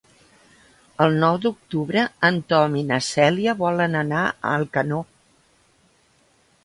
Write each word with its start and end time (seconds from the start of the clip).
El 1.03 1.17
nou 1.23 1.35
d'octubre 1.43 2.05
en 2.29 2.39
Tom 2.53 2.77
i 2.79 2.83
na 2.93 2.99
Cèlia 3.09 3.55
volen 3.63 4.01
anar 4.01 4.25
a 4.31 4.55
Alcanó. 4.57 5.07